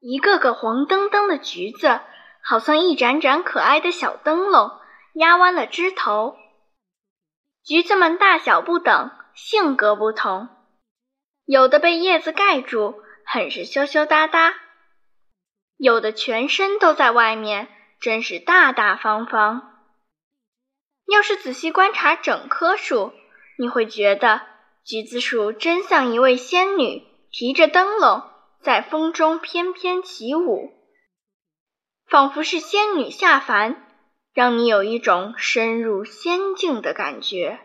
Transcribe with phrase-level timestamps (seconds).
[0.00, 2.00] 一个个黄澄澄的橘子，
[2.42, 4.70] 好像一盏盏可爱的小灯笼，
[5.12, 6.36] 压弯了枝头。
[7.62, 10.48] 橘子们大小不等，性格不同，
[11.44, 14.54] 有的被叶子盖住，很是羞羞答答；
[15.76, 17.68] 有的全身都在外面，
[18.00, 19.66] 真是大大方方。
[21.06, 23.12] 要是仔细观察整棵树，
[23.58, 24.40] 你会觉得
[24.82, 28.29] 橘子树真像一位仙女，提着灯笼
[28.62, 30.72] 在风中翩翩起舞，
[32.06, 33.86] 仿佛是仙女下凡，
[34.34, 37.60] 让你有一种深入仙境的感觉。